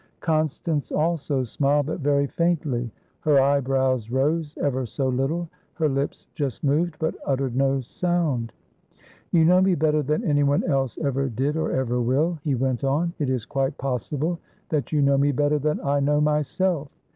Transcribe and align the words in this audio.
Constance 0.19 0.91
also 0.91 1.43
smiled, 1.43 1.85
but 1.85 1.99
very 1.99 2.25
faintly. 2.25 2.89
Her 3.19 3.39
eyebrows 3.39 4.09
rose, 4.09 4.57
ever 4.59 4.83
so 4.87 5.07
little. 5.07 5.47
Her 5.75 5.87
lips 5.87 6.25
just 6.33 6.63
moved, 6.63 6.95
but 6.97 7.13
uttered 7.23 7.55
no 7.55 7.81
sound. 7.81 8.51
"You 9.29 9.45
know 9.45 9.61
me 9.61 9.75
better 9.75 10.01
than 10.01 10.23
anyone 10.23 10.63
else 10.63 10.97
ever 10.97 11.29
did 11.29 11.55
or 11.55 11.71
ever 11.71 12.01
will," 12.01 12.39
he 12.43 12.55
went 12.55 12.83
on. 12.83 13.13
"It 13.19 13.29
is 13.29 13.45
quite 13.45 13.77
possible 13.77 14.39
that 14.69 14.91
you 14.91 15.03
know 15.03 15.19
me 15.19 15.31
better 15.31 15.59
than 15.59 15.79
I 15.81 15.99
know 15.99 16.19
myself. 16.19 16.89